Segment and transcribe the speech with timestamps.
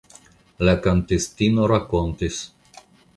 [0.69, 2.41] La kantistino rakontis.